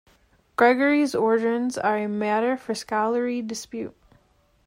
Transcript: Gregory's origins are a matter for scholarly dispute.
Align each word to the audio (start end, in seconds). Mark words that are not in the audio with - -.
Gregory's 0.55 1.13
origins 1.13 1.77
are 1.77 1.95
a 1.95 2.07
matter 2.09 2.57
for 2.57 2.73
scholarly 2.73 3.39
dispute. 3.39 3.95